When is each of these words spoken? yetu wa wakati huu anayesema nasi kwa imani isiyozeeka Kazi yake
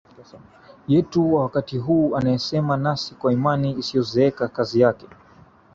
yetu 0.87 1.33
wa 1.35 1.41
wakati 1.41 1.77
huu 1.77 2.15
anayesema 2.15 2.77
nasi 2.77 3.15
kwa 3.15 3.33
imani 3.33 3.71
isiyozeeka 3.73 4.47
Kazi 4.47 4.79
yake 4.79 5.05